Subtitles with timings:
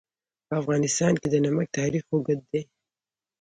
[0.47, 2.61] په افغانستان کې د نمک تاریخ اوږد دی.